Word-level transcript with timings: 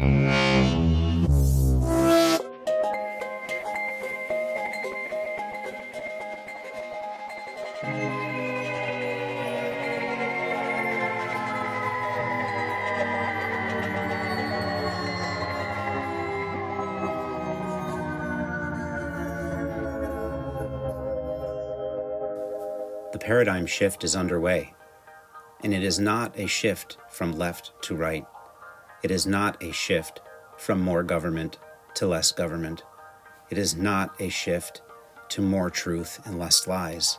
The 0.00 0.06
paradigm 23.18 23.66
shift 23.66 24.02
is 24.02 24.16
underway, 24.16 24.72
and 25.62 25.74
it 25.74 25.84
is 25.84 25.98
not 25.98 26.38
a 26.38 26.46
shift 26.46 26.96
from 27.10 27.32
left 27.32 27.72
to 27.82 27.94
right. 27.94 28.24
It 29.02 29.10
is 29.10 29.26
not 29.26 29.62
a 29.62 29.72
shift 29.72 30.20
from 30.58 30.80
more 30.80 31.02
government 31.02 31.58
to 31.94 32.06
less 32.06 32.32
government. 32.32 32.82
It 33.48 33.56
is 33.56 33.74
not 33.74 34.20
a 34.20 34.28
shift 34.28 34.82
to 35.30 35.40
more 35.40 35.70
truth 35.70 36.20
and 36.24 36.38
less 36.38 36.66
lies. 36.66 37.18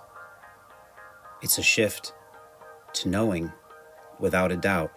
It's 1.42 1.58
a 1.58 1.64
shift 1.64 2.14
to 2.94 3.10
knowing, 3.10 3.52
without 4.20 4.52
a 4.52 4.58
doubt, 4.58 4.92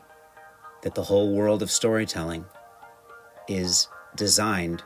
that 0.83 0.95
the 0.95 1.05
whole 1.05 1.35
world 1.35 1.63
of 1.63 1.71
storytelling 1.71 2.45
is 3.49 3.89
designed 4.15 4.83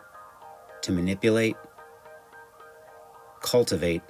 to 0.82 0.92
manipulate, 0.92 1.56
cultivate, 3.40 4.02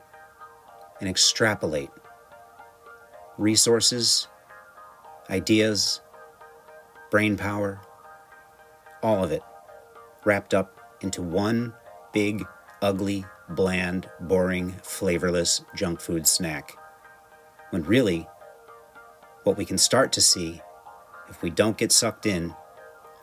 and 1.01 1.09
extrapolate 1.09 1.91
resources, 3.39 4.29
ideas, 5.31 6.01
brain 7.11 7.37
power, 7.37 7.81
all 9.09 9.25
of 9.25 9.33
it 9.33 9.43
wrapped 10.27 10.53
up 10.53 10.79
into 11.01 11.23
one 11.23 11.73
big, 12.13 12.45
ugly, 12.83 13.25
bland, 13.49 14.07
boring, 14.21 14.75
flavorless 14.83 15.63
junk 15.75 15.99
food 15.99 16.27
snack. 16.27 16.77
When 17.71 17.83
really, 17.85 18.29
what 19.45 19.57
we 19.57 19.65
can 19.65 19.79
start 19.79 20.13
to 20.13 20.21
see, 20.21 20.61
if 21.31 21.41
we 21.41 21.49
don't 21.49 21.79
get 21.79 21.91
sucked 21.91 22.27
in, 22.27 22.55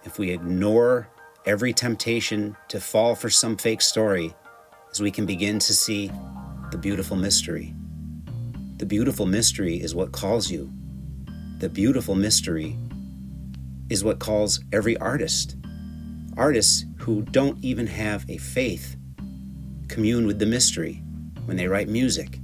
if 0.03 0.17
we 0.17 0.31
ignore 0.31 1.07
every 1.45 1.71
temptation 1.71 2.57
to 2.69 2.79
fall 2.79 3.13
for 3.13 3.29
some 3.29 3.55
fake 3.55 3.81
story, 3.81 4.33
is 4.91 5.01
we 5.01 5.11
can 5.11 5.27
begin 5.27 5.59
to 5.59 5.73
see 5.73 6.11
the 6.71 6.79
beautiful 6.79 7.15
mystery. 7.15 7.75
The 8.77 8.87
beautiful 8.87 9.27
mystery 9.27 9.75
is 9.79 9.93
what 9.93 10.11
calls 10.11 10.49
you. 10.49 10.71
The 11.59 11.69
beautiful 11.69 12.15
mystery 12.15 12.75
is 13.89 14.03
what 14.03 14.17
calls 14.19 14.63
every 14.73 14.97
artist. 14.97 15.57
Artists 16.37 16.85
who 16.97 17.21
don't 17.21 17.63
even 17.63 17.87
have 17.87 18.29
a 18.29 18.37
faith 18.37 18.97
commune 19.87 20.27
with 20.27 20.39
the 20.39 20.45
mystery 20.45 21.01
when 21.45 21.55
they 21.55 21.67
write 21.67 21.87
music, 21.87 22.39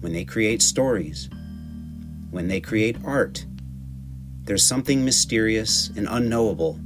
when 0.00 0.12
they 0.12 0.24
create 0.24 0.62
stories, 0.62 1.30
when 2.30 2.48
they 2.48 2.60
create 2.60 2.96
art. 3.04 3.46
There's 4.44 4.66
something 4.66 5.04
mysterious 5.04 5.90
and 5.96 6.08
unknowable 6.10 6.80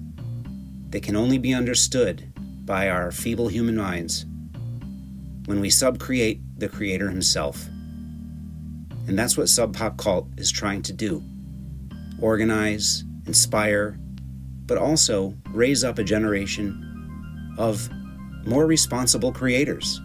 that 0.90 1.02
can 1.02 1.16
only 1.16 1.38
be 1.38 1.54
understood 1.54 2.30
by 2.66 2.88
our 2.88 3.10
feeble 3.10 3.48
human 3.48 3.76
minds 3.76 4.26
when 5.46 5.60
we 5.60 5.68
subcreate 5.68 6.40
the 6.58 6.68
Creator 6.68 7.08
Himself. 7.08 7.66
And 9.06 9.18
that's 9.18 9.36
what 9.36 9.48
Sub 9.48 9.74
Pop 9.74 9.96
Cult 9.96 10.28
is 10.36 10.50
trying 10.50 10.82
to 10.82 10.92
do 10.92 11.22
organize, 12.20 13.04
inspire, 13.26 13.98
but 14.66 14.78
also 14.78 15.34
raise 15.50 15.84
up 15.84 15.98
a 15.98 16.04
generation 16.04 17.54
of 17.58 17.88
more 18.46 18.66
responsible 18.66 19.32
creators. 19.32 20.00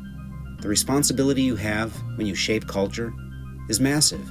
The 0.61 0.67
responsibility 0.67 1.41
you 1.41 1.55
have 1.55 1.93
when 2.15 2.27
you 2.27 2.35
shape 2.35 2.67
culture 2.67 3.13
is 3.69 3.79
massive, 3.79 4.25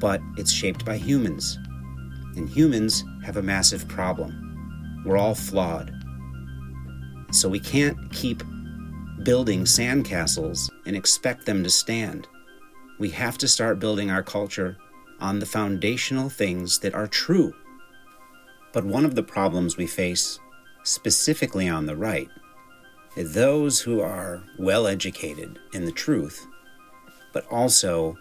but 0.00 0.20
it's 0.36 0.52
shaped 0.52 0.84
by 0.84 0.96
humans. 0.96 1.58
And 2.36 2.48
humans 2.48 3.04
have 3.24 3.36
a 3.36 3.42
massive 3.42 3.86
problem. 3.88 5.02
We're 5.04 5.18
all 5.18 5.34
flawed. 5.34 5.92
So 7.30 7.48
we 7.48 7.60
can't 7.60 7.96
keep 8.12 8.42
building 9.22 9.64
sandcastles 9.64 10.68
and 10.86 10.96
expect 10.96 11.46
them 11.46 11.62
to 11.64 11.70
stand. 11.70 12.28
We 12.98 13.10
have 13.10 13.38
to 13.38 13.48
start 13.48 13.78
building 13.78 14.10
our 14.10 14.22
culture 14.22 14.76
on 15.20 15.38
the 15.38 15.46
foundational 15.46 16.28
things 16.28 16.78
that 16.80 16.94
are 16.94 17.06
true. 17.06 17.52
But 18.72 18.84
one 18.84 19.04
of 19.04 19.14
the 19.14 19.22
problems 19.22 19.76
we 19.76 19.86
face, 19.86 20.38
specifically 20.82 21.68
on 21.68 21.86
the 21.86 21.96
right, 21.96 22.28
is 23.16 23.34
those 23.34 23.80
who 23.80 24.00
are 24.00 24.42
well 24.58 24.86
educated 24.86 25.58
in 25.74 25.84
the 25.84 25.92
truth, 25.92 26.46
but 27.32 27.46
also 27.50 28.16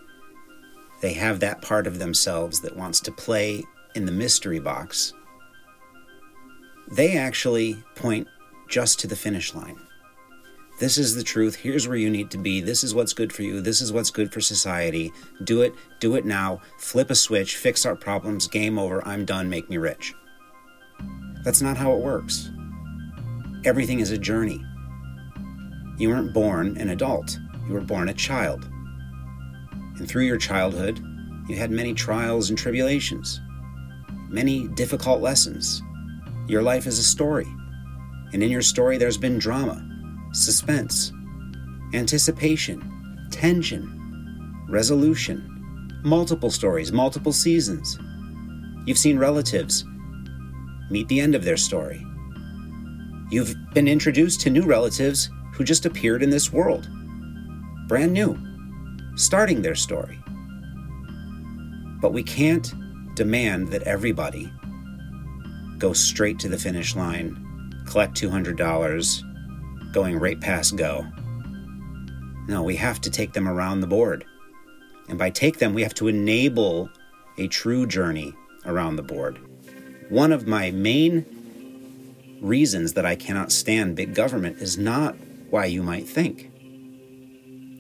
they 1.02 1.14
have 1.14 1.40
that 1.40 1.62
part 1.62 1.88
of 1.88 2.00
themselves 2.00 2.62
that 2.62 2.76
wants 2.76 3.00
to 3.02 3.12
play 3.12 3.64
in 3.96 4.06
the 4.06 4.12
mystery 4.12 4.60
box. 4.60 5.14
They 6.92 7.18
actually 7.18 7.82
point 7.96 8.28
just 8.68 9.00
to 9.00 9.08
the 9.08 9.16
finish 9.16 9.56
line. 9.56 9.78
This 10.80 10.98
is 10.98 11.16
the 11.16 11.24
truth. 11.24 11.56
Here's 11.56 11.88
where 11.88 11.98
you 11.98 12.10
need 12.10 12.32
to 12.32 12.38
be. 12.38 12.60
This 12.60 12.84
is 12.84 12.96
what's 12.96 13.14
good 13.14 13.32
for 13.32 13.44
you. 13.44 13.62
This 13.62 13.82
is 13.82 13.94
what's 13.94 14.10
good 14.10 14.34
for 14.34 14.42
society. 14.42 15.12
Do 15.44 15.62
it. 15.62 15.74
Do 16.00 16.16
it 16.16 16.26
now. 16.26 16.60
Flip 16.80 17.12
a 17.12 17.16
switch. 17.16 17.56
Fix 17.56 17.86
our 17.86 17.96
problems. 17.96 18.48
Game 18.48 18.80
over. 18.80 19.08
I'm 19.08 19.24
done. 19.24 19.48
Make 19.48 19.70
me 19.70 19.78
rich. 19.78 20.16
That's 21.44 21.62
not 21.62 21.78
how 21.78 21.94
it 21.94 22.00
works. 22.00 22.52
Everything 23.66 24.00
is 24.00 24.12
a 24.12 24.18
journey. 24.18 24.64
You 25.98 26.10
weren't 26.10 26.34
born 26.34 26.78
an 26.78 26.90
adult, 26.90 27.38
you 27.68 27.74
were 27.74 27.82
born 27.82 28.10
a 28.10 28.14
child. 28.14 28.68
And 29.98 30.08
through 30.08 30.26
your 30.26 30.38
childhood, 30.38 31.00
you 31.48 31.56
had 31.56 31.72
many 31.72 31.94
trials 31.94 32.50
and 32.50 32.58
tribulations, 32.58 33.40
many 34.30 34.68
difficult 34.70 35.22
lessons. 35.22 35.82
Your 36.48 36.62
life 36.62 36.88
is 36.88 36.98
a 36.98 37.04
story. 37.04 37.48
And 38.34 38.42
in 38.42 38.50
your 38.50 38.62
story, 38.62 38.98
there's 38.98 39.18
been 39.18 39.38
drama 39.38 39.88
suspense, 40.34 41.12
anticipation, 41.94 43.28
tension, 43.32 44.66
resolution, 44.70 46.00
multiple 46.04 46.50
stories, 46.50 46.92
multiple 46.92 47.34
seasons. 47.34 48.00
You've 48.86 48.98
seen 48.98 49.20
relatives 49.20 49.84
meet 50.92 51.08
the 51.08 51.20
end 51.20 51.34
of 51.34 51.44
their 51.44 51.58
story. 51.58 52.06
You've 53.30 53.56
been 53.74 53.88
introduced 53.88 54.42
to 54.42 54.50
new 54.50 54.64
relatives 54.64 55.30
who 55.54 55.64
just 55.64 55.86
appeared 55.86 56.22
in 56.22 56.30
this 56.30 56.52
world, 56.52 56.90
brand 57.88 58.12
new, 58.12 58.38
starting 59.16 59.62
their 59.62 59.76
story. 59.76 60.20
But 62.02 62.14
we 62.14 62.24
can't 62.24 62.74
demand 63.16 63.70
that 63.70 63.84
everybody 63.84 64.52
go 65.78 65.94
straight 65.94 66.40
to 66.40 66.50
the 66.50 66.58
finish 66.58 66.96
line, 66.96 67.84
collect 67.86 68.20
$200, 68.20 69.94
going 69.94 70.20
right 70.20 70.40
past 70.40 70.76
go. 70.76 71.06
No, 72.48 72.64
we 72.64 72.76
have 72.76 73.00
to 73.02 73.10
take 73.10 73.34
them 73.34 73.48
around 73.48 73.80
the 73.80 73.88
board. 73.88 74.26
And 75.10 75.18
by 75.18 75.30
take 75.30 75.60
them, 75.60 75.74
we 75.74 75.84
have 75.84 75.94
to 75.96 76.08
enable 76.08 76.90
a 77.38 77.48
true 77.48 77.86
journey 77.86 78.34
around 78.66 78.96
the 78.96 79.04
board. 79.04 79.40
One 80.12 80.34
of 80.34 80.46
my 80.46 80.72
main 80.72 81.26
reasons 82.42 82.92
that 82.94 83.06
I 83.06 83.16
cannot 83.16 83.50
stand 83.50 83.96
big 83.96 84.14
government 84.14 84.58
is 84.58 84.78
not 84.78 85.16
why 85.50 85.68
you 85.68 85.82
might 85.82 86.06
think. 86.06 86.52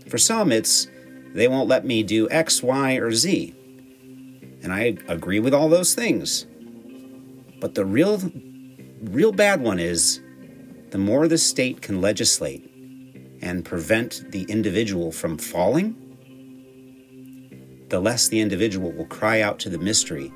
For 0.09 0.17
some, 0.17 0.49
it's 0.49 0.87
they 1.33 1.49
won't 1.49 1.67
let 1.67 1.85
me 1.85 2.03
do 2.03 2.29
X, 2.29 2.63
Y, 2.63 2.93
or 2.93 3.11
Z. 3.11 3.53
And 4.63 4.71
I 4.71 4.95
agree 5.09 5.41
with 5.41 5.53
all 5.53 5.67
those 5.67 5.93
things. 5.93 6.45
But 7.59 7.75
the 7.75 7.83
real, 7.83 8.21
real 9.01 9.33
bad 9.33 9.59
one 9.59 9.77
is 9.77 10.21
the 10.91 10.97
more 10.97 11.27
the 11.27 11.37
state 11.37 11.81
can 11.81 11.99
legislate 11.99 12.63
and 13.41 13.65
prevent 13.65 14.31
the 14.31 14.43
individual 14.43 15.11
from 15.11 15.37
falling, 15.37 15.97
the 17.89 17.99
less 17.99 18.29
the 18.29 18.39
individual 18.39 18.93
will 18.93 19.07
cry 19.07 19.41
out 19.41 19.59
to 19.59 19.69
the 19.69 19.79
mystery 19.79 20.31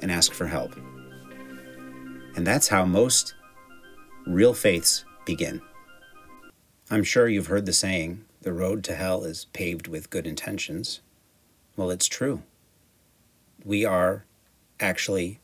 and 0.00 0.10
ask 0.10 0.32
for 0.32 0.46
help. 0.46 0.74
And 2.36 2.46
that's 2.46 2.68
how 2.68 2.84
most 2.84 3.34
real 4.26 4.54
faiths 4.54 5.04
begin. 5.24 5.60
I'm 6.90 7.04
sure 7.04 7.28
you've 7.28 7.46
heard 7.46 7.66
the 7.66 7.72
saying, 7.72 8.24
the 8.42 8.52
road 8.52 8.82
to 8.84 8.94
hell 8.94 9.24
is 9.24 9.44
paved 9.52 9.86
with 9.86 10.10
good 10.10 10.26
intentions. 10.26 11.00
Well, 11.76 11.90
it's 11.90 12.08
true. 12.08 12.42
We 13.64 13.84
are 13.84 14.24
actually 14.80 15.40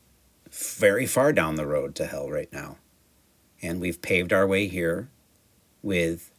very 0.51 1.05
far 1.05 1.31
down 1.31 1.55
the 1.55 1.67
road 1.67 1.95
to 1.95 2.05
hell 2.05 2.29
right 2.29 2.51
now. 2.51 2.77
And 3.61 3.79
we've 3.79 4.01
paved 4.01 4.33
our 4.33 4.45
way 4.45 4.67
here 4.67 5.09
with 5.81 6.31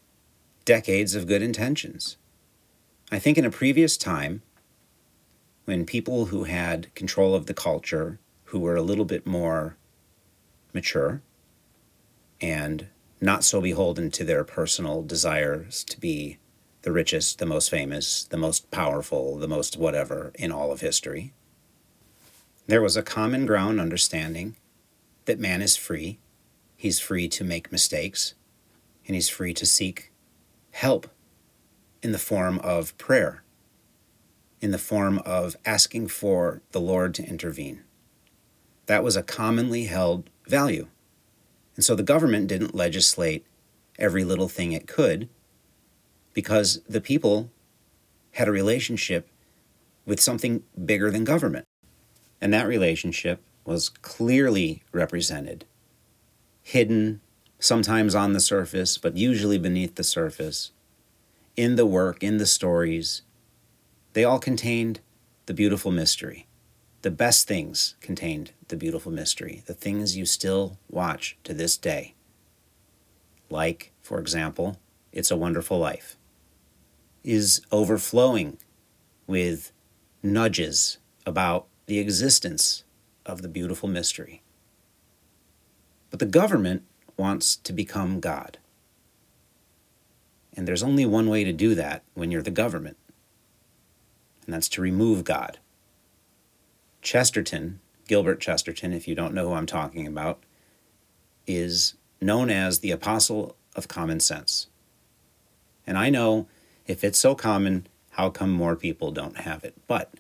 decades 0.64 1.14
of 1.14 1.26
good 1.26 1.40
intentions. 1.40 2.16
I 3.10 3.18
think 3.18 3.38
in 3.38 3.46
a 3.46 3.50
previous 3.50 3.96
time, 3.96 4.42
when 5.64 5.86
people 5.86 6.26
who 6.26 6.44
had 6.44 6.94
control 6.94 7.34
of 7.34 7.46
the 7.46 7.54
culture, 7.54 8.18
who 8.44 8.58
were 8.58 8.76
a 8.76 8.82
little 8.82 9.06
bit 9.06 9.26
more 9.26 9.77
mature 10.72 11.22
and 12.40 12.88
not 13.20 13.44
so 13.44 13.60
beholden 13.60 14.10
to 14.12 14.24
their 14.24 14.44
personal 14.44 15.02
desires 15.02 15.84
to 15.84 15.98
be 15.98 16.38
the 16.82 16.92
richest, 16.92 17.38
the 17.38 17.46
most 17.46 17.70
famous, 17.70 18.24
the 18.24 18.36
most 18.36 18.70
powerful, 18.70 19.36
the 19.36 19.48
most 19.48 19.76
whatever 19.76 20.32
in 20.36 20.52
all 20.52 20.70
of 20.70 20.80
history. 20.80 21.32
There 22.66 22.82
was 22.82 22.96
a 22.96 23.02
common 23.02 23.46
ground 23.46 23.80
understanding 23.80 24.56
that 25.24 25.40
man 25.40 25.60
is 25.62 25.76
free. 25.76 26.18
He's 26.76 27.00
free 27.00 27.28
to 27.28 27.44
make 27.44 27.72
mistakes, 27.72 28.34
and 29.06 29.14
he's 29.14 29.28
free 29.28 29.52
to 29.54 29.66
seek 29.66 30.12
help 30.70 31.08
in 32.02 32.12
the 32.12 32.18
form 32.18 32.60
of 32.60 32.96
prayer, 32.98 33.42
in 34.60 34.70
the 34.70 34.78
form 34.78 35.18
of 35.20 35.56
asking 35.66 36.08
for 36.08 36.62
the 36.70 36.80
Lord 36.80 37.14
to 37.14 37.26
intervene. 37.26 37.82
That 38.86 39.02
was 39.02 39.16
a 39.16 39.22
commonly 39.22 39.84
held 39.84 40.30
value. 40.48 40.88
And 41.76 41.84
so 41.84 41.94
the 41.94 42.02
government 42.02 42.48
didn't 42.48 42.74
legislate 42.74 43.46
every 43.98 44.24
little 44.24 44.48
thing 44.48 44.72
it 44.72 44.88
could 44.88 45.28
because 46.34 46.80
the 46.88 47.00
people 47.00 47.50
had 48.32 48.48
a 48.48 48.52
relationship 48.52 49.28
with 50.04 50.20
something 50.20 50.62
bigger 50.84 51.10
than 51.10 51.24
government. 51.24 51.66
And 52.40 52.52
that 52.52 52.66
relationship 52.66 53.40
was 53.64 53.88
clearly 53.88 54.82
represented, 54.92 55.66
hidden, 56.62 57.20
sometimes 57.60 58.14
on 58.14 58.32
the 58.32 58.40
surface, 58.40 58.98
but 58.98 59.16
usually 59.16 59.58
beneath 59.58 59.96
the 59.96 60.04
surface, 60.04 60.72
in 61.56 61.76
the 61.76 61.86
work, 61.86 62.22
in 62.22 62.38
the 62.38 62.46
stories. 62.46 63.22
They 64.14 64.24
all 64.24 64.38
contained 64.38 65.00
the 65.46 65.54
beautiful 65.54 65.90
mystery. 65.90 66.47
The 67.02 67.10
best 67.12 67.46
things 67.46 67.94
contained 68.00 68.52
the 68.66 68.76
beautiful 68.76 69.12
mystery, 69.12 69.62
the 69.66 69.74
things 69.74 70.16
you 70.16 70.26
still 70.26 70.78
watch 70.90 71.36
to 71.44 71.54
this 71.54 71.76
day. 71.76 72.14
Like, 73.48 73.92
for 74.02 74.18
example, 74.18 74.78
It's 75.12 75.30
a 75.30 75.36
Wonderful 75.36 75.78
Life, 75.78 76.16
is 77.22 77.62
overflowing 77.70 78.58
with 79.26 79.70
nudges 80.22 80.98
about 81.24 81.66
the 81.86 82.00
existence 82.00 82.82
of 83.24 83.42
the 83.42 83.48
beautiful 83.48 83.88
mystery. 83.88 84.42
But 86.10 86.18
the 86.18 86.26
government 86.26 86.82
wants 87.16 87.56
to 87.56 87.72
become 87.72 88.18
God. 88.18 88.58
And 90.56 90.66
there's 90.66 90.82
only 90.82 91.06
one 91.06 91.28
way 91.28 91.44
to 91.44 91.52
do 91.52 91.74
that 91.76 92.02
when 92.14 92.32
you're 92.32 92.42
the 92.42 92.50
government, 92.50 92.96
and 94.44 94.52
that's 94.52 94.68
to 94.70 94.82
remove 94.82 95.22
God. 95.22 95.58
Chesterton, 97.02 97.80
Gilbert 98.06 98.40
Chesterton, 98.40 98.92
if 98.92 99.06
you 99.06 99.14
don't 99.14 99.34
know 99.34 99.48
who 99.48 99.54
I'm 99.54 99.66
talking 99.66 100.06
about, 100.06 100.42
is 101.46 101.94
known 102.20 102.50
as 102.50 102.80
the 102.80 102.90
apostle 102.90 103.56
of 103.76 103.88
common 103.88 104.20
sense. 104.20 104.66
And 105.86 105.96
I 105.96 106.10
know 106.10 106.48
if 106.86 107.04
it's 107.04 107.18
so 107.18 107.34
common, 107.34 107.86
how 108.10 108.30
come 108.30 108.50
more 108.50 108.76
people 108.76 109.10
don't 109.12 109.38
have 109.38 109.64
it? 109.64 109.74
But 109.86 110.12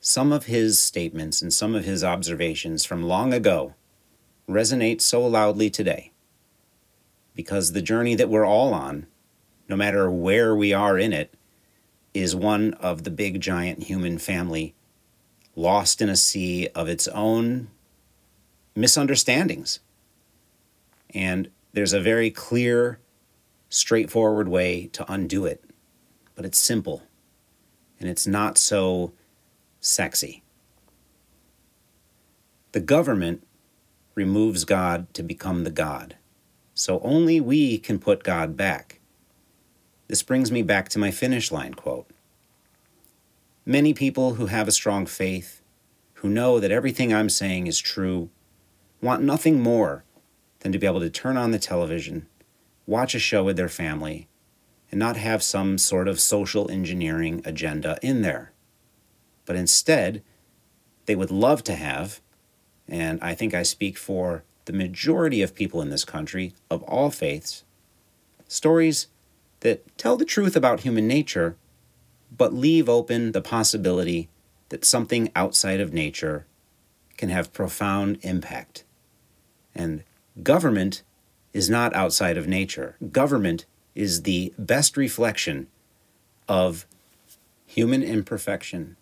some 0.00 0.32
of 0.32 0.46
his 0.46 0.78
statements 0.78 1.42
and 1.42 1.52
some 1.52 1.74
of 1.74 1.84
his 1.84 2.04
observations 2.04 2.84
from 2.84 3.02
long 3.02 3.32
ago 3.32 3.74
resonate 4.48 5.00
so 5.00 5.26
loudly 5.26 5.70
today 5.70 6.12
because 7.34 7.72
the 7.72 7.82
journey 7.82 8.14
that 8.14 8.28
we're 8.28 8.46
all 8.46 8.72
on, 8.72 9.06
no 9.68 9.76
matter 9.76 10.10
where 10.10 10.54
we 10.54 10.72
are 10.72 10.98
in 10.98 11.12
it, 11.12 11.34
is 12.14 12.34
one 12.34 12.72
of 12.74 13.04
the 13.04 13.10
big 13.10 13.40
giant 13.40 13.84
human 13.84 14.18
family 14.18 14.74
lost 15.56 16.02
in 16.02 16.08
a 16.08 16.16
sea 16.16 16.68
of 16.74 16.88
its 16.88 17.08
own 17.08 17.68
misunderstandings. 18.76 19.80
And 21.14 21.50
there's 21.72 21.94
a 21.94 22.00
very 22.00 22.30
clear, 22.30 23.00
straightforward 23.70 24.48
way 24.48 24.86
to 24.88 25.10
undo 25.10 25.46
it, 25.46 25.64
but 26.34 26.44
it's 26.44 26.58
simple 26.58 27.02
and 27.98 28.08
it's 28.08 28.26
not 28.26 28.58
so 28.58 29.12
sexy. 29.80 30.42
The 32.72 32.80
government 32.80 33.46
removes 34.14 34.64
God 34.64 35.12
to 35.14 35.22
become 35.22 35.64
the 35.64 35.70
God, 35.70 36.16
so 36.74 37.00
only 37.00 37.40
we 37.40 37.78
can 37.78 37.98
put 37.98 38.22
God 38.22 38.56
back. 38.56 39.00
This 40.08 40.22
brings 40.22 40.52
me 40.52 40.62
back 40.62 40.88
to 40.90 40.98
my 40.98 41.10
finish 41.10 41.50
line 41.50 41.74
quote. 41.74 42.10
Many 43.68 43.94
people 43.94 44.34
who 44.34 44.46
have 44.46 44.68
a 44.68 44.72
strong 44.72 45.06
faith, 45.06 45.60
who 46.14 46.28
know 46.28 46.60
that 46.60 46.70
everything 46.70 47.12
I'm 47.12 47.28
saying 47.28 47.66
is 47.66 47.80
true, 47.80 48.30
want 49.02 49.24
nothing 49.24 49.60
more 49.60 50.04
than 50.60 50.70
to 50.70 50.78
be 50.78 50.86
able 50.86 51.00
to 51.00 51.10
turn 51.10 51.36
on 51.36 51.50
the 51.50 51.58
television, 51.58 52.28
watch 52.86 53.12
a 53.16 53.18
show 53.18 53.42
with 53.42 53.56
their 53.56 53.68
family, 53.68 54.28
and 54.92 55.00
not 55.00 55.16
have 55.16 55.42
some 55.42 55.78
sort 55.78 56.06
of 56.06 56.20
social 56.20 56.70
engineering 56.70 57.42
agenda 57.44 57.98
in 58.02 58.22
there. 58.22 58.52
But 59.46 59.56
instead, 59.56 60.22
they 61.06 61.16
would 61.16 61.32
love 61.32 61.64
to 61.64 61.74
have, 61.74 62.20
and 62.86 63.18
I 63.20 63.34
think 63.34 63.52
I 63.52 63.64
speak 63.64 63.98
for 63.98 64.44
the 64.66 64.72
majority 64.72 65.42
of 65.42 65.56
people 65.56 65.82
in 65.82 65.90
this 65.90 66.04
country 66.04 66.54
of 66.70 66.84
all 66.84 67.10
faiths, 67.10 67.64
stories 68.46 69.08
that 69.60 69.98
tell 69.98 70.16
the 70.16 70.24
truth 70.24 70.54
about 70.54 70.80
human 70.80 71.08
nature, 71.08 71.56
but 72.34 72.54
leave 72.54 72.88
open 72.88 73.32
the 73.32 73.42
possibility 73.42 74.28
that 74.68 74.84
something 74.84 75.30
outside 75.34 75.80
of 75.80 75.92
nature 75.92 76.46
can 77.16 77.28
have 77.28 77.52
profound 77.52 78.18
impact. 78.22 78.84
And 79.74 80.04
government 80.42 81.02
is 81.52 81.70
not 81.70 81.94
outside 81.94 82.36
of 82.36 82.46
nature. 82.46 82.96
Government 83.12 83.64
is 83.94 84.22
the 84.22 84.52
best 84.58 84.96
reflection 84.96 85.68
of 86.48 86.86
human 87.66 88.02
imperfection 88.02 88.96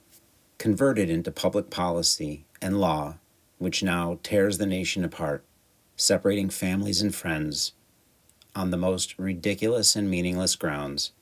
converted 0.58 1.10
into 1.10 1.30
public 1.30 1.70
policy 1.70 2.44
and 2.62 2.80
law, 2.80 3.18
which 3.58 3.82
now 3.82 4.18
tears 4.22 4.58
the 4.58 4.66
nation 4.66 5.04
apart, 5.04 5.44
separating 5.96 6.48
families 6.48 7.02
and 7.02 7.14
friends 7.14 7.72
on 8.54 8.70
the 8.70 8.76
most 8.76 9.18
ridiculous 9.18 9.96
and 9.96 10.08
meaningless 10.08 10.54
grounds, 10.54 11.12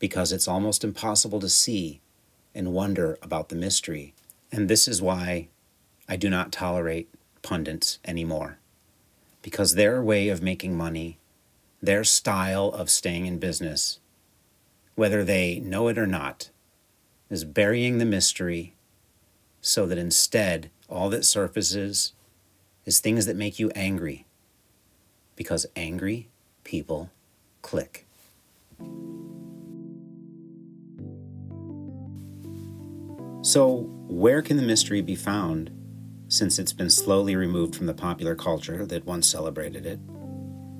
because 0.00 0.32
it's 0.32 0.48
almost 0.48 0.82
impossible 0.82 1.38
to 1.38 1.48
see 1.48 2.00
and 2.52 2.72
wonder 2.72 3.16
about 3.22 3.48
the 3.48 3.54
mystery. 3.54 4.14
And 4.50 4.68
this 4.68 4.88
is 4.88 5.00
why 5.00 5.48
I 6.08 6.16
do 6.16 6.28
not 6.28 6.50
tolerate 6.50 7.08
pundits 7.42 8.00
anymore, 8.04 8.58
because 9.42 9.74
their 9.74 10.02
way 10.02 10.28
of 10.28 10.42
making 10.42 10.76
money, 10.76 11.18
their 11.80 12.02
style 12.02 12.68
of 12.68 12.90
staying 12.90 13.26
in 13.26 13.38
business, 13.38 14.00
whether 14.96 15.22
they 15.22 15.60
know 15.60 15.86
it 15.86 15.96
or 15.96 16.06
not, 16.06 16.50
is 17.30 17.44
burying 17.44 17.98
the 17.98 18.04
mystery 18.04 18.74
so 19.60 19.86
that 19.86 19.98
instead 19.98 20.70
all 20.88 21.08
that 21.10 21.24
surfaces 21.24 22.12
is 22.84 22.98
things 22.98 23.26
that 23.26 23.36
make 23.36 23.58
you 23.58 23.70
angry 23.76 24.26
because 25.36 25.66
angry 25.76 26.28
people 26.64 27.10
click. 27.62 28.06
So, 33.42 33.86
where 34.06 34.42
can 34.42 34.58
the 34.58 34.62
mystery 34.62 35.00
be 35.00 35.14
found 35.14 35.70
since 36.28 36.58
it's 36.58 36.74
been 36.74 36.90
slowly 36.90 37.36
removed 37.36 37.74
from 37.74 37.86
the 37.86 37.94
popular 37.94 38.34
culture 38.34 38.84
that 38.84 39.06
once 39.06 39.26
celebrated 39.26 39.86
it 39.86 39.98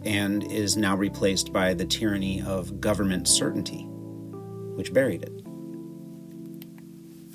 and 0.04 0.44
is 0.44 0.76
now 0.76 0.94
replaced 0.94 1.54
by 1.54 1.72
the 1.72 1.86
tyranny 1.86 2.42
of 2.42 2.78
government 2.80 3.28
certainty, 3.28 3.84
which 4.76 4.92
buried 4.92 5.22
it? 5.22 5.32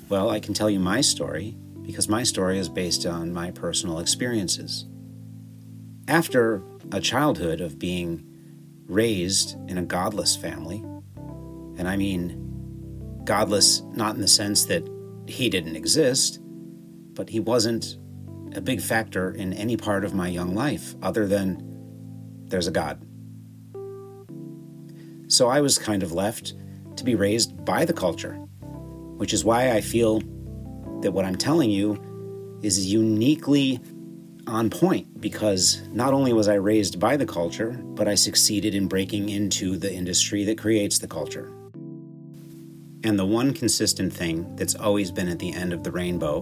Well, 0.08 0.30
I 0.30 0.38
can 0.38 0.54
tell 0.54 0.70
you 0.70 0.78
my 0.78 1.00
story 1.00 1.56
because 1.82 2.08
my 2.08 2.22
story 2.22 2.60
is 2.60 2.68
based 2.68 3.04
on 3.04 3.32
my 3.32 3.50
personal 3.50 3.98
experiences. 3.98 4.86
After 6.06 6.62
a 6.92 7.00
childhood 7.00 7.60
of 7.60 7.80
being 7.80 8.24
raised 8.86 9.56
in 9.68 9.76
a 9.76 9.82
godless 9.82 10.36
family, 10.36 10.84
and 11.78 11.88
I 11.88 11.96
mean 11.96 13.22
godless 13.24 13.82
not 13.92 14.14
in 14.14 14.20
the 14.20 14.28
sense 14.28 14.66
that 14.66 14.88
he 15.26 15.48
didn't 15.48 15.76
exist, 15.76 16.40
but 17.14 17.28
he 17.28 17.40
wasn't 17.40 17.98
a 18.54 18.60
big 18.60 18.80
factor 18.80 19.32
in 19.32 19.52
any 19.52 19.76
part 19.76 20.04
of 20.04 20.14
my 20.14 20.28
young 20.28 20.54
life 20.54 20.94
other 21.02 21.26
than 21.26 21.62
there's 22.46 22.66
a 22.66 22.70
God. 22.70 23.02
So 25.28 25.48
I 25.48 25.60
was 25.60 25.78
kind 25.78 26.02
of 26.02 26.12
left 26.12 26.54
to 26.96 27.04
be 27.04 27.14
raised 27.14 27.64
by 27.64 27.84
the 27.84 27.92
culture 27.92 28.46
which 29.16 29.32
is 29.32 29.44
why 29.44 29.72
I 29.72 29.80
feel 29.80 30.20
that 31.00 31.12
what 31.12 31.24
I'm 31.24 31.36
telling 31.36 31.70
you 31.70 32.58
is 32.62 32.92
uniquely 32.92 33.80
on 34.46 34.70
point 34.70 35.20
because 35.20 35.82
not 35.88 36.12
only 36.12 36.32
was 36.32 36.48
I 36.48 36.54
raised 36.54 37.00
by 37.00 37.16
the 37.16 37.26
culture, 37.26 37.72
but 37.82 38.06
I 38.06 38.14
succeeded 38.14 38.74
in 38.74 38.86
breaking 38.86 39.30
into 39.30 39.76
the 39.76 39.92
industry 39.92 40.44
that 40.44 40.58
creates 40.58 40.98
the 40.98 41.08
culture. 41.08 41.52
And 43.04 43.18
the 43.18 43.26
one 43.26 43.52
consistent 43.52 44.12
thing 44.12 44.56
that's 44.56 44.74
always 44.74 45.10
been 45.10 45.28
at 45.28 45.38
the 45.38 45.52
end 45.52 45.72
of 45.72 45.84
the 45.84 45.92
rainbow 45.92 46.40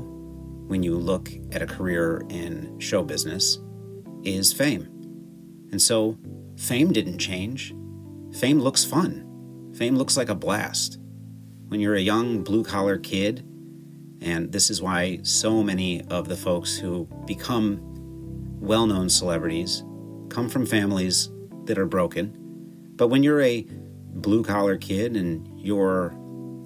when 0.66 0.82
you 0.82 0.96
look 0.96 1.30
at 1.52 1.62
a 1.62 1.66
career 1.66 2.22
in 2.30 2.78
show 2.78 3.02
business 3.02 3.58
is 4.22 4.52
fame. 4.52 4.88
And 5.70 5.80
so 5.80 6.16
fame 6.56 6.92
didn't 6.92 7.18
change. 7.18 7.74
Fame 8.32 8.60
looks 8.60 8.84
fun. 8.84 9.72
Fame 9.74 9.96
looks 9.96 10.16
like 10.16 10.28
a 10.28 10.34
blast. 10.34 10.98
When 11.68 11.80
you're 11.80 11.96
a 11.96 12.00
young 12.00 12.42
blue 12.42 12.64
collar 12.64 12.98
kid, 12.98 13.44
and 14.20 14.52
this 14.52 14.70
is 14.70 14.80
why 14.80 15.18
so 15.22 15.62
many 15.62 16.02
of 16.04 16.28
the 16.28 16.36
folks 16.36 16.76
who 16.76 17.06
become 17.26 17.80
well 18.60 18.86
known 18.86 19.10
celebrities 19.10 19.82
come 20.30 20.48
from 20.48 20.64
families 20.64 21.30
that 21.64 21.78
are 21.78 21.86
broken. 21.86 22.34
But 22.96 23.08
when 23.08 23.22
you're 23.22 23.42
a 23.42 23.66
blue 24.14 24.42
collar 24.42 24.76
kid 24.76 25.16
and 25.16 25.48
your 25.60 26.14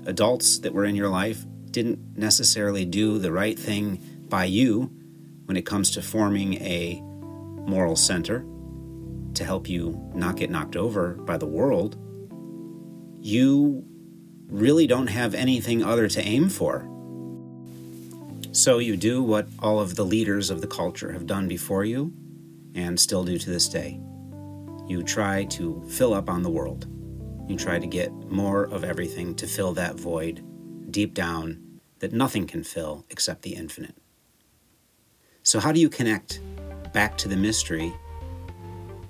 adults 0.09 0.59
that 0.61 0.75
were 0.75 0.85
in 0.85 0.97
your 0.97 1.09
life 1.09 1.45
didn't 1.71 2.17
necessarily 2.17 2.85
do 2.85 3.19
the 3.19 3.31
right 3.31 3.59
thing 3.59 3.97
by 4.29 4.45
you 4.45 4.91
when 5.45 5.57
it 5.57 5.67
comes 5.67 5.91
to 5.93 6.03
forming 6.03 6.55
a 6.55 7.01
moral 7.03 7.95
center 7.95 8.45
to 9.35 9.45
help 9.45 9.69
you 9.69 10.11
not 10.15 10.37
get 10.37 10.51
knocked 10.51 10.77
over 10.77 11.15
by 11.15 11.37
the 11.37 11.47
world, 11.47 11.97
you 13.21 13.85
really 14.49 14.87
don't 14.87 15.09
have 15.09 15.35
anything 15.35 15.85
other 15.85 16.09
to 16.09 16.21
aim 16.23 16.49
for. 16.49 16.89
So 18.53 18.79
you 18.79 18.97
do 18.97 19.23
what 19.23 19.47
all 19.59 19.79
of 19.79 19.95
the 19.95 20.05
leaders 20.05 20.51
of 20.51 20.61
the 20.61 20.67
culture 20.67 21.13
have 21.13 21.27
done 21.27 21.47
before 21.47 21.85
you 21.85 22.13
and 22.75 22.99
still 22.99 23.25
do 23.25 23.39
to 23.39 23.51
this 23.51 23.69
day. 23.69 24.01
You 24.89 25.03
try 25.03 25.45
to 25.45 25.85
fill 25.89 26.15
up 26.15 26.31
on 26.31 26.43
the 26.43 26.51
world. 26.51 26.87
You 27.49 27.57
try 27.57 27.79
to 27.79 27.87
get 27.87 28.13
more 28.31 28.65
of 28.65 28.85
everything 28.85 29.35
to 29.37 29.47
fill 29.47 29.73
that 29.73 29.97
void 29.97 30.45
deep 30.91 31.15
down 31.15 31.81
that 31.99 32.13
nothing 32.13 32.47
can 32.47 32.63
fill 32.63 33.07
except 33.09 33.43
the 33.43 33.55
infinite. 33.55 33.97
So, 35.43 35.59
how 35.59 35.73
do 35.73 35.81
you 35.81 35.89
connect 35.89 36.41
back 36.93 37.17
to 37.19 37.29
the 37.29 37.37
mystery 37.37 37.93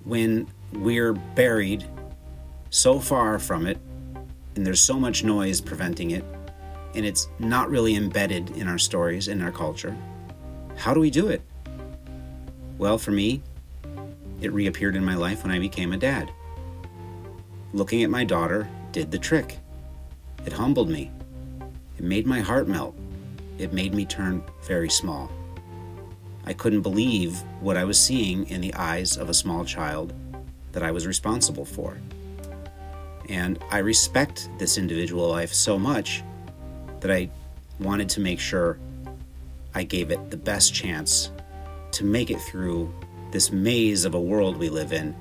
when 0.04 0.46
we're 0.72 1.12
buried 1.12 1.84
so 2.70 3.00
far 3.00 3.40
from 3.40 3.66
it 3.66 3.78
and 4.54 4.64
there's 4.64 4.80
so 4.80 5.00
much 5.00 5.24
noise 5.24 5.60
preventing 5.60 6.12
it 6.12 6.24
and 6.94 7.04
it's 7.04 7.28
not 7.40 7.68
really 7.68 7.96
embedded 7.96 8.50
in 8.50 8.68
our 8.68 8.78
stories, 8.78 9.26
in 9.26 9.42
our 9.42 9.52
culture? 9.52 9.96
How 10.76 10.94
do 10.94 11.00
we 11.00 11.10
do 11.10 11.26
it? 11.26 11.42
Well, 12.78 12.98
for 12.98 13.10
me, 13.10 13.42
it 14.40 14.52
reappeared 14.52 14.94
in 14.94 15.04
my 15.04 15.16
life 15.16 15.42
when 15.42 15.50
I 15.50 15.58
became 15.58 15.92
a 15.92 15.96
dad. 15.96 16.30
Looking 17.72 18.02
at 18.02 18.10
my 18.10 18.24
daughter 18.24 18.68
did 18.92 19.10
the 19.10 19.18
trick. 19.18 19.58
It 20.46 20.52
humbled 20.52 20.88
me. 20.88 21.10
It 21.98 22.04
made 22.04 22.26
my 22.26 22.40
heart 22.40 22.66
melt. 22.66 22.96
It 23.58 23.74
made 23.74 23.92
me 23.92 24.06
turn 24.06 24.42
very 24.66 24.88
small. 24.88 25.30
I 26.46 26.54
couldn't 26.54 26.80
believe 26.80 27.42
what 27.60 27.76
I 27.76 27.84
was 27.84 28.00
seeing 28.00 28.48
in 28.48 28.62
the 28.62 28.72
eyes 28.72 29.18
of 29.18 29.28
a 29.28 29.34
small 29.34 29.66
child 29.66 30.14
that 30.72 30.82
I 30.82 30.90
was 30.90 31.06
responsible 31.06 31.66
for. 31.66 31.98
And 33.28 33.62
I 33.70 33.78
respect 33.78 34.48
this 34.58 34.78
individual 34.78 35.28
life 35.28 35.52
so 35.52 35.78
much 35.78 36.22
that 37.00 37.10
I 37.10 37.28
wanted 37.78 38.08
to 38.10 38.20
make 38.20 38.40
sure 38.40 38.78
I 39.74 39.82
gave 39.82 40.10
it 40.10 40.30
the 40.30 40.38
best 40.38 40.72
chance 40.72 41.30
to 41.92 42.04
make 42.04 42.30
it 42.30 42.40
through 42.40 42.94
this 43.30 43.52
maze 43.52 44.06
of 44.06 44.14
a 44.14 44.20
world 44.20 44.56
we 44.56 44.70
live 44.70 44.94
in, 44.94 45.14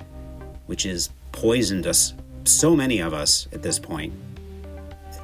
which 0.64 0.84
has 0.84 1.10
poisoned 1.32 1.86
us, 1.86 2.14
so 2.44 2.74
many 2.74 3.00
of 3.00 3.12
us 3.12 3.48
at 3.52 3.62
this 3.62 3.78
point, 3.78 4.12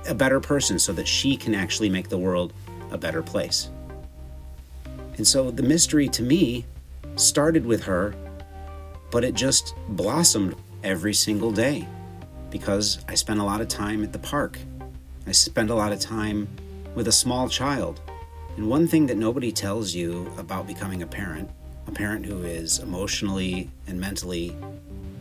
a 0.07 0.15
better 0.15 0.41
person 0.41 0.79
so 0.79 0.93
that 0.93 1.09
she 1.09 1.37
can 1.37 1.55
actually 1.55 1.89
make 1.89 2.09
the 2.09 2.19
world 2.19 2.53
a 2.91 2.99
better 2.99 3.23
place. 3.23 3.71
And 5.17 5.27
so 5.27 5.51
the 5.51 5.63
mystery 5.63 6.09
to 6.09 6.23
me 6.23 6.65
started 7.17 7.65
with 7.65 7.85
her, 7.85 8.15
but 9.11 9.25
it 9.25 9.35
just 9.35 9.75
blossomed 9.89 10.57
every 10.83 11.15
single 11.15 11.53
day 11.53 11.87
because 12.51 13.05
I 13.09 13.15
spent 13.15 13.41
a 13.41 13.45
lot 13.45 13.61
of 13.61 13.69
time 13.69 14.03
at 14.03 14.13
the 14.13 14.19
park. 14.19 14.59
I 15.27 15.33
spent 15.33 15.71
a 15.71 15.75
lot 15.75 15.93
of 15.93 16.01
time 16.01 16.49
with 16.95 17.09
a 17.09 17.13
small 17.13 17.49
child. 17.49 18.01
And 18.57 18.69
one 18.69 18.87
thing 18.87 19.07
that 19.07 19.17
nobody 19.17 19.51
tells 19.51 19.95
you 19.95 20.31
about 20.39 20.67
becoming 20.67 21.03
a 21.03 21.07
parent 21.07 21.51
a 21.87 21.93
parent 21.93 22.25
who 22.25 22.43
is 22.45 22.79
emotionally 22.79 23.71
and 23.87 24.01
mentally 24.01 24.57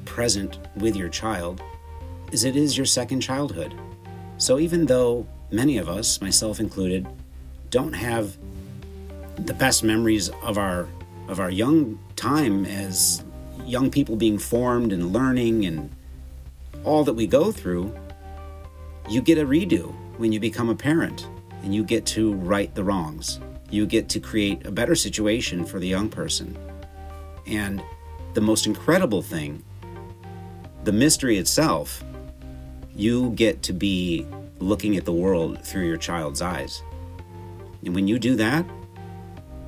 present 0.06 0.60
with 0.78 0.96
your 0.96 1.10
child 1.10 1.62
is 2.34 2.44
it 2.44 2.56
is 2.56 2.76
your 2.76 2.86
second 2.86 3.22
childhood. 3.22 3.74
So 4.38 4.60
even 4.60 4.88
though 4.88 5.28
many 5.52 5.78
of 5.78 5.88
us, 5.88 6.20
myself 6.20 6.60
included, 6.60 7.08
don't 7.70 7.94
have 7.94 8.38
the 9.36 9.54
best 9.54 9.84
memories 9.84 10.30
of 10.42 10.58
our 10.58 10.88
of 11.28 11.40
our 11.40 11.50
young 11.50 11.98
time 12.18 12.66
as 12.66 13.24
young 13.66 13.90
people 13.90 14.18
being 14.18 14.38
formed 14.38 14.92
and 14.92 15.14
learning 15.14 15.66
and 15.66 15.90
all 16.84 17.06
that 17.06 17.14
we 17.14 17.26
go 17.26 17.52
through, 17.52 17.96
you 19.10 19.22
get 19.22 19.38
a 19.38 19.46
redo 19.46 19.94
when 20.18 20.34
you 20.34 20.40
become 20.40 20.68
a 20.68 20.76
parent 20.76 21.28
and 21.64 21.74
you 21.74 21.84
get 21.84 22.06
to 22.06 22.34
right 22.34 22.76
the 22.76 22.84
wrongs 22.84 23.40
you 23.74 23.88
get 23.88 24.08
to 24.08 24.20
create 24.20 24.64
a 24.68 24.72
better 24.72 24.94
situation 24.94 25.66
for 25.66 25.80
the 25.80 25.88
young 25.88 26.08
person. 26.08 26.56
And 27.48 27.82
the 28.36 28.42
most 28.42 28.68
incredible 28.68 29.24
thing, 29.24 29.64
the 30.84 30.92
mystery 30.92 31.40
itself, 31.40 32.04
you 32.96 33.32
get 33.32 33.64
to 33.64 33.74
be 33.74 34.26
looking 34.60 34.96
at 34.98 35.06
the 35.06 35.14
world 35.14 35.64
through 35.64 35.86
your 35.86 35.98
child's 35.98 36.42
eyes. 36.42 36.84
And 37.84 37.94
when 37.96 38.08
you 38.08 38.20
do 38.20 38.36
that, 38.36 38.66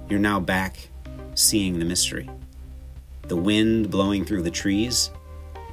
you're 0.10 0.20
now 0.20 0.39
back 0.39 0.89
seeing 1.34 1.79
the 1.79 1.86
mystery. 1.86 2.29
The 3.27 3.36
wind 3.36 3.89
blowing 3.89 4.24
through 4.24 4.44
the 4.44 4.51
trees 4.51 5.10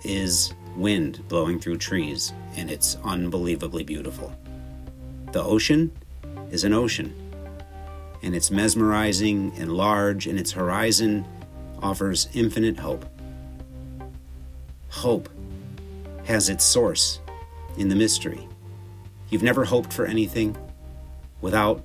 is 0.05 0.55
wind 0.77 1.27
blowing 1.29 1.61
through 1.61 1.77
trees, 1.79 2.33
and 2.57 2.71
it's 2.71 2.97
unbelievably 3.05 3.85
beautiful. 3.85 4.33
The 5.33 5.43
ocean 5.43 5.93
is 6.51 6.65
an 6.65 6.73
ocean, 6.73 7.15
and 8.23 8.35
it's 8.35 8.51
mesmerizing 8.51 9.53
and 9.57 9.73
large, 9.73 10.27
and 10.27 10.39
its 10.39 10.53
horizon 10.53 11.27
offers 11.83 12.29
infinite 12.33 12.79
hope. 12.79 13.05
Hope 14.89 15.29
has 16.25 16.49
its 16.49 16.65
source 16.65 17.21
in 17.77 17.89
the 17.89 17.97
mystery. 17.97 18.49
You've 19.31 19.43
never 19.43 19.65
hoped 19.65 19.93
for 19.93 20.07
anything 20.07 20.57
without 21.41 21.85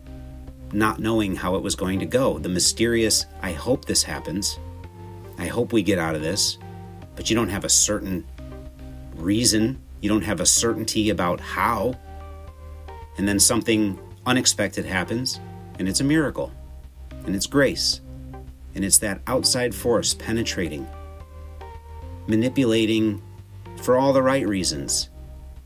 not 0.74 1.00
knowing 1.00 1.36
how 1.36 1.56
it 1.56 1.64
was 1.64 1.76
going 1.76 2.00
to 2.00 2.06
go. 2.06 2.40
The 2.40 2.50
mysterious, 2.50 3.26
I 3.42 3.54
hope 3.54 3.86
this 3.86 4.04
happens. 4.04 4.60
I 5.38 5.48
hope 5.48 5.72
we 5.72 5.82
get 5.82 5.98
out 5.98 6.16
of 6.16 6.22
this. 6.22 6.58
But 7.16 7.30
you 7.30 7.36
don't 7.36 7.50
have 7.50 7.64
a 7.64 7.70
certain 7.70 8.26
reason, 9.16 9.82
you 10.02 10.10
don't 10.10 10.24
have 10.24 10.40
a 10.40 10.46
certainty 10.46 11.10
about 11.10 11.40
how. 11.40 11.96
And 13.18 13.28
then 13.28 13.40
something 13.40 14.00
unexpected 14.26 14.86
happens, 14.86 15.40
and 15.80 15.88
it's 15.88 16.02
a 16.02 16.04
miracle, 16.04 16.52
and 17.26 17.36
it's 17.36 17.48
grace, 17.48 18.02
and 18.76 18.86
it's 18.86 19.00
that 19.00 19.22
outside 19.26 19.74
force 19.74 20.14
penetrating, 20.14 20.88
manipulating 22.28 23.22
for 23.78 23.98
all 23.98 24.14
the 24.14 24.22
right 24.22 24.48
reasons 24.48 25.10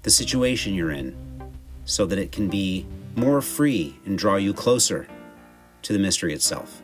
the 0.03 0.09
situation 0.09 0.73
you're 0.73 0.91
in 0.91 1.15
so 1.85 2.05
that 2.05 2.19
it 2.19 2.31
can 2.31 2.47
be 2.47 2.85
more 3.15 3.41
free 3.41 3.99
and 4.05 4.17
draw 4.17 4.35
you 4.35 4.53
closer 4.53 5.07
to 5.81 5.93
the 5.93 5.99
mystery 5.99 6.33
itself. 6.33 6.81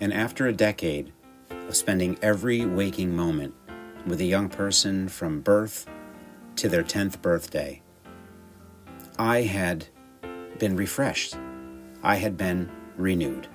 And 0.00 0.12
after 0.12 0.46
a 0.46 0.52
decade 0.52 1.12
of 1.50 1.76
spending 1.76 2.18
every 2.22 2.64
waking 2.64 3.14
moment 3.14 3.54
with 4.06 4.20
a 4.20 4.24
young 4.24 4.48
person 4.48 5.08
from 5.08 5.40
birth 5.40 5.86
to 6.56 6.68
their 6.68 6.82
10th 6.82 7.20
birthday, 7.20 7.82
I 9.18 9.42
had 9.42 9.86
been 10.58 10.76
refreshed. 10.76 11.36
I 12.02 12.16
had 12.16 12.36
been 12.36 12.70
renewed. 12.96 13.46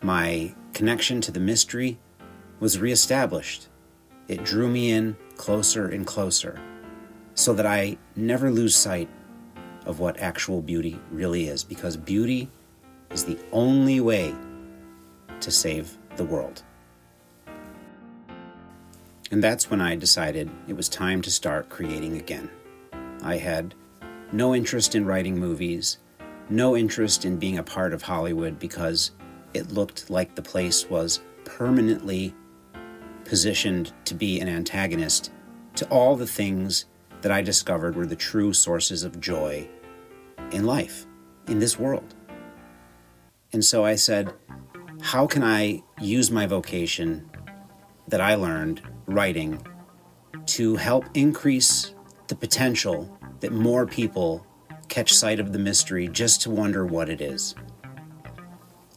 My 0.00 0.54
connection 0.72 1.20
to 1.22 1.32
the 1.32 1.40
mystery 1.40 1.98
was 2.60 2.78
reestablished. 2.78 3.68
It 4.28 4.44
drew 4.44 4.68
me 4.68 4.92
in 4.92 5.16
closer 5.42 5.88
and 5.88 6.06
closer 6.06 6.56
so 7.34 7.52
that 7.52 7.66
I 7.66 7.98
never 8.14 8.48
lose 8.48 8.76
sight 8.76 9.08
of 9.86 9.98
what 9.98 10.16
actual 10.20 10.62
beauty 10.62 11.00
really 11.10 11.48
is, 11.48 11.64
because 11.64 11.96
beauty 11.96 12.48
is 13.10 13.24
the 13.24 13.36
only 13.50 13.98
way 13.98 14.32
to 15.40 15.50
save 15.50 15.98
the 16.14 16.24
world. 16.24 16.62
And 19.32 19.42
that's 19.42 19.68
when 19.68 19.80
I 19.80 19.96
decided 19.96 20.48
it 20.68 20.76
was 20.76 20.88
time 20.88 21.20
to 21.22 21.30
start 21.32 21.68
creating 21.68 22.18
again. 22.18 22.48
I 23.20 23.38
had 23.38 23.74
no 24.30 24.54
interest 24.54 24.94
in 24.94 25.04
writing 25.04 25.36
movies, 25.36 25.98
no 26.50 26.76
interest 26.76 27.24
in 27.24 27.36
being 27.36 27.58
a 27.58 27.64
part 27.64 27.92
of 27.92 28.02
Hollywood 28.02 28.60
because 28.60 29.10
it 29.54 29.72
looked 29.72 30.08
like 30.08 30.36
the 30.36 30.42
place 30.42 30.88
was 30.88 31.20
permanently 31.44 32.32
positioned 33.24 33.92
to 34.04 34.14
be 34.14 34.40
an 34.40 34.48
antagonist 34.48 35.30
to 35.76 35.86
all 35.88 36.16
the 36.16 36.26
things 36.26 36.86
that 37.22 37.32
I 37.32 37.42
discovered 37.42 37.96
were 37.96 38.06
the 38.06 38.16
true 38.16 38.52
sources 38.52 39.04
of 39.04 39.20
joy 39.20 39.68
in 40.50 40.64
life, 40.64 41.06
in 41.46 41.58
this 41.58 41.78
world. 41.78 42.14
And 43.52 43.64
so 43.64 43.84
I 43.84 43.94
said, 43.94 44.32
how 45.00 45.26
can 45.26 45.42
I 45.42 45.82
use 46.00 46.30
my 46.30 46.46
vocation 46.46 47.30
that 48.08 48.20
I 48.20 48.34
learned 48.34 48.82
writing 49.06 49.64
to 50.46 50.76
help 50.76 51.04
increase 51.14 51.94
the 52.28 52.34
potential 52.34 53.18
that 53.40 53.52
more 53.52 53.86
people 53.86 54.46
catch 54.88 55.14
sight 55.14 55.40
of 55.40 55.52
the 55.52 55.58
mystery 55.58 56.08
just 56.08 56.42
to 56.42 56.50
wonder 56.50 56.84
what 56.84 57.08
it 57.08 57.20
is. 57.20 57.54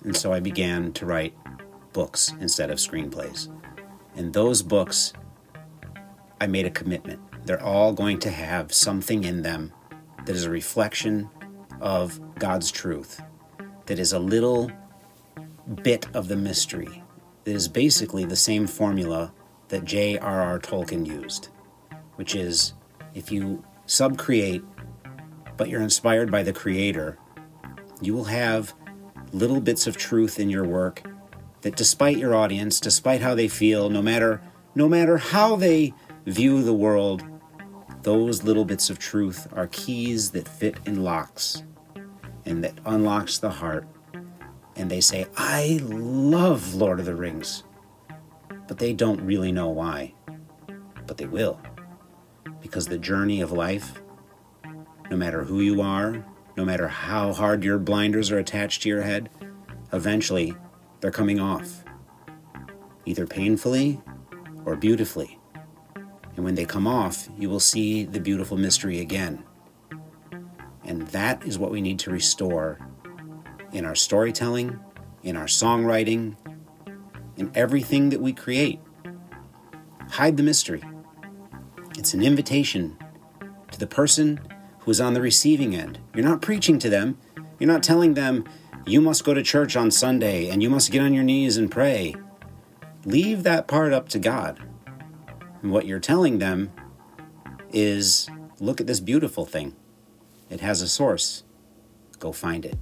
And 0.03 0.15
so 0.15 0.33
I 0.33 0.39
began 0.39 0.91
to 0.93 1.05
write 1.05 1.33
books 1.93 2.33
instead 2.41 2.69
of 2.69 2.79
screenplays. 2.79 3.49
And 4.15 4.33
those 4.33 4.61
books, 4.61 5.13
I 6.39 6.47
made 6.47 6.65
a 6.65 6.71
commitment. 6.71 7.19
They're 7.45 7.61
all 7.61 7.93
going 7.93 8.19
to 8.19 8.29
have 8.29 8.73
something 8.73 9.23
in 9.23 9.41
them 9.41 9.71
that 10.25 10.35
is 10.35 10.45
a 10.45 10.49
reflection 10.49 11.29
of 11.81 12.19
God's 12.35 12.71
truth, 12.71 13.21
that 13.85 13.99
is 13.99 14.13
a 14.13 14.19
little 14.19 14.71
bit 15.83 16.07
of 16.15 16.27
the 16.27 16.35
mystery, 16.35 17.03
that 17.43 17.51
is 17.51 17.67
basically 17.67 18.25
the 18.25 18.35
same 18.35 18.67
formula 18.67 19.33
that 19.67 19.83
J.R.R. 19.83 20.59
Tolkien 20.59 21.05
used, 21.05 21.49
which 22.15 22.35
is 22.35 22.73
if 23.13 23.31
you 23.31 23.63
subcreate, 23.87 24.63
but 25.57 25.69
you're 25.69 25.81
inspired 25.81 26.31
by 26.31 26.43
the 26.43 26.53
Creator, 26.53 27.17
you 28.01 28.13
will 28.13 28.25
have 28.25 28.73
little 29.31 29.61
bits 29.61 29.87
of 29.87 29.97
truth 29.97 30.39
in 30.39 30.49
your 30.49 30.65
work 30.65 31.03
that 31.65 31.75
despite 31.75 32.19
your 32.19 32.35
audience, 32.35 32.79
despite 32.79 33.21
how 33.21 33.33
they 33.33 33.47
feel, 33.47 33.89
no 33.89 33.99
matter 33.99 34.39
no 34.75 34.87
matter 34.87 35.17
how 35.17 35.55
they 35.55 35.95
view 36.27 36.61
the 36.61 36.75
world, 36.75 37.23
those 38.03 38.43
little 38.43 38.65
bits 38.65 38.91
of 38.91 38.99
truth 38.99 39.47
are 39.51 39.65
keys 39.65 40.29
that 40.29 40.47
fit 40.47 40.77
in 40.85 41.03
locks 41.03 41.63
and 42.45 42.63
that 42.63 42.77
unlocks 42.85 43.39
the 43.39 43.49
heart. 43.49 43.87
And 44.75 44.91
they 44.91 45.01
say, 45.01 45.25
I 45.37 45.79
love 45.81 46.75
Lord 46.75 46.99
of 46.99 47.07
the 47.07 47.15
Rings. 47.15 47.63
But 48.67 48.77
they 48.77 48.93
don't 48.93 49.21
really 49.21 49.51
know 49.51 49.69
why. 49.69 50.13
But 51.07 51.17
they 51.17 51.25
will. 51.25 51.59
Because 52.61 52.85
the 52.85 52.99
journey 52.99 53.41
of 53.41 53.51
life, 53.51 54.03
no 55.09 55.17
matter 55.17 55.43
who 55.43 55.61
you 55.61 55.81
are, 55.81 56.23
no 56.55 56.63
matter 56.63 56.89
how 56.89 57.33
hard 57.33 57.63
your 57.63 57.79
blinders 57.79 58.29
are 58.29 58.37
attached 58.37 58.83
to 58.83 58.89
your 58.89 59.01
head, 59.01 59.31
eventually 59.91 60.53
they're 60.99 61.11
coming 61.11 61.39
off. 61.39 61.83
Either 63.05 63.27
painfully 63.27 64.01
or 64.65 64.75
beautifully. 64.75 65.39
And 66.35 66.43
when 66.43 66.55
they 66.55 66.65
come 66.65 66.87
off, 66.87 67.29
you 67.37 67.49
will 67.49 67.59
see 67.59 68.03
the 68.03 68.19
beautiful 68.19 68.57
mystery 68.57 68.99
again. 68.99 69.43
And 70.83 71.07
that 71.07 71.45
is 71.45 71.57
what 71.57 71.71
we 71.71 71.81
need 71.81 71.99
to 71.99 72.11
restore 72.11 72.79
in 73.71 73.85
our 73.85 73.95
storytelling, 73.95 74.79
in 75.23 75.35
our 75.35 75.45
songwriting, 75.45 76.35
in 77.37 77.51
everything 77.55 78.09
that 78.09 78.21
we 78.21 78.33
create. 78.33 78.79
Hide 80.09 80.37
the 80.37 80.43
mystery. 80.43 80.83
It's 81.97 82.13
an 82.13 82.21
invitation 82.21 82.97
to 83.71 83.79
the 83.79 83.87
person 83.87 84.39
who 84.79 84.91
is 84.91 85.01
on 85.01 85.13
the 85.13 85.21
receiving 85.21 85.75
end. 85.75 85.99
You're 86.13 86.25
not 86.25 86.41
preaching 86.41 86.77
to 86.79 86.89
them, 86.89 87.17
you're 87.59 87.71
not 87.71 87.83
telling 87.83 88.13
them, 88.13 88.45
you 88.87 89.01
must 89.01 89.23
go 89.23 89.33
to 89.33 89.41
church 89.41 89.75
on 89.75 89.89
Sunday 89.89 90.49
and 90.49 90.61
you 90.61 90.69
must 90.69 90.91
get 90.91 91.01
on 91.01 91.13
your 91.13 91.23
knees 91.23 91.57
and 91.57 91.71
pray. 91.71 92.15
Leave 93.03 93.43
that 93.43 93.67
part 93.67 93.93
up 93.93 94.07
to 94.09 94.19
God. 94.19 94.59
And 95.61 95.71
what 95.71 95.87
you're 95.87 95.99
telling 95.99 96.37
them 96.37 96.71
is 97.71 98.29
look 98.59 98.79
at 98.79 98.87
this 98.87 98.99
beautiful 98.99 99.45
thing. 99.45 99.75
It 100.49 100.61
has 100.61 100.81
a 100.81 100.87
source. 100.87 101.43
Go 102.19 102.31
find 102.31 102.65
it. 102.65 102.77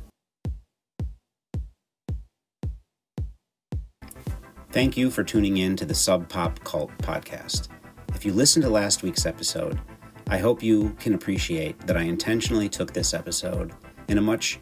Thank 4.71 4.97
you 4.97 5.09
for 5.09 5.23
tuning 5.23 5.57
in 5.57 5.75
to 5.77 5.85
the 5.85 5.95
Sub 5.95 6.27
Pop 6.27 6.63
Cult 6.63 6.91
podcast. 6.97 7.69
If 8.15 8.25
you 8.25 8.33
listened 8.33 8.63
to 8.63 8.69
last 8.69 9.03
week's 9.03 9.25
episode, 9.25 9.79
I 10.27 10.37
hope 10.37 10.63
you 10.63 10.95
can 10.99 11.13
appreciate 11.13 11.79
that 11.87 11.95
I 11.95 12.01
intentionally 12.01 12.67
took 12.67 12.91
this 12.91 13.13
episode 13.13 13.73
in 14.07 14.17
a 14.17 14.21
much 14.21 14.59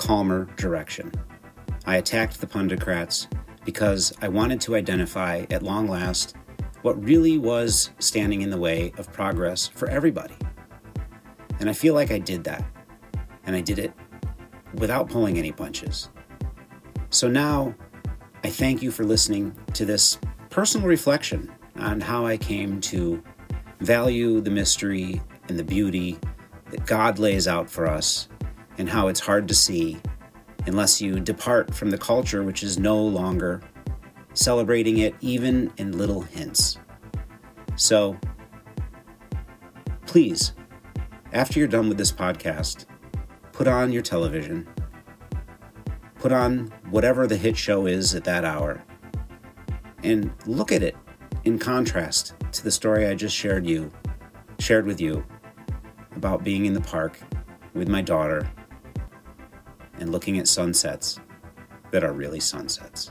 calmer 0.00 0.46
direction. 0.56 1.12
I 1.84 1.96
attacked 1.96 2.40
the 2.40 2.46
pundocrats 2.46 3.26
because 3.66 4.14
I 4.22 4.28
wanted 4.28 4.58
to 4.62 4.74
identify 4.74 5.44
at 5.50 5.62
long 5.62 5.88
last 5.88 6.36
what 6.80 7.04
really 7.04 7.36
was 7.36 7.90
standing 7.98 8.40
in 8.40 8.48
the 8.48 8.56
way 8.56 8.94
of 8.96 9.12
progress 9.12 9.68
for 9.68 9.90
everybody. 9.90 10.34
And 11.58 11.68
I 11.68 11.74
feel 11.74 11.92
like 11.92 12.10
I 12.10 12.18
did 12.18 12.44
that. 12.44 12.64
And 13.44 13.54
I 13.54 13.60
did 13.60 13.78
it 13.78 13.92
without 14.72 15.10
pulling 15.10 15.36
any 15.36 15.52
punches. 15.52 16.08
So 17.10 17.28
now 17.28 17.74
I 18.42 18.48
thank 18.48 18.80
you 18.80 18.90
for 18.90 19.04
listening 19.04 19.54
to 19.74 19.84
this 19.84 20.18
personal 20.48 20.86
reflection 20.86 21.52
on 21.76 22.00
how 22.00 22.24
I 22.24 22.38
came 22.38 22.80
to 22.82 23.22
value 23.80 24.40
the 24.40 24.50
mystery 24.50 25.20
and 25.50 25.58
the 25.58 25.64
beauty 25.64 26.18
that 26.70 26.86
God 26.86 27.18
lays 27.18 27.46
out 27.46 27.68
for 27.68 27.86
us 27.86 28.28
and 28.80 28.88
how 28.88 29.08
it's 29.08 29.20
hard 29.20 29.46
to 29.46 29.54
see 29.54 30.00
unless 30.66 31.02
you 31.02 31.20
depart 31.20 31.74
from 31.74 31.90
the 31.90 31.98
culture 31.98 32.42
which 32.42 32.62
is 32.62 32.78
no 32.78 32.98
longer 32.98 33.60
celebrating 34.32 34.98
it 34.98 35.14
even 35.20 35.70
in 35.76 35.98
little 35.98 36.22
hints. 36.22 36.78
So, 37.76 38.18
please, 40.06 40.54
after 41.32 41.58
you're 41.58 41.68
done 41.68 41.88
with 41.88 41.98
this 41.98 42.10
podcast, 42.10 42.86
put 43.52 43.68
on 43.68 43.92
your 43.92 44.02
television, 44.02 44.66
put 46.18 46.32
on 46.32 46.72
whatever 46.88 47.26
the 47.26 47.36
hit 47.36 47.58
show 47.58 47.84
is 47.84 48.14
at 48.14 48.24
that 48.24 48.46
hour, 48.46 48.82
and 50.02 50.32
look 50.46 50.72
at 50.72 50.82
it 50.82 50.96
in 51.44 51.58
contrast 51.58 52.34
to 52.52 52.64
the 52.64 52.70
story 52.70 53.06
I 53.06 53.14
just 53.14 53.36
shared 53.36 53.66
you 53.66 53.92
shared 54.58 54.86
with 54.86 55.00
you 55.00 55.22
about 56.16 56.44
being 56.44 56.64
in 56.64 56.72
the 56.72 56.80
park 56.80 57.18
with 57.74 57.88
my 57.88 58.02
daughter 58.02 58.50
and 60.00 60.10
looking 60.10 60.38
at 60.38 60.48
sunsets 60.48 61.20
that 61.92 62.02
are 62.02 62.12
really 62.12 62.40
sunsets. 62.40 63.10